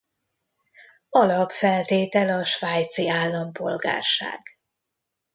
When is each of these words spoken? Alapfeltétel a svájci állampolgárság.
Alapfeltétel 1.09 2.29
a 2.29 2.43
svájci 2.43 3.09
állampolgárság. 3.09 4.41